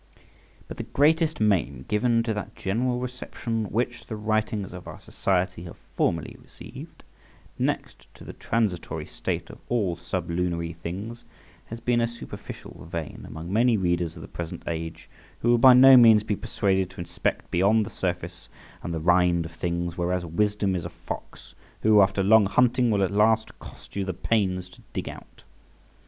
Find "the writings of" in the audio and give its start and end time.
4.07-4.87